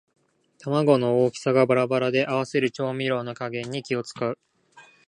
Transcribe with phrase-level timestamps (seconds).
[0.57, 4.39] 玉子の大きさがバラバラで合わせる調味料の加減に気をつかう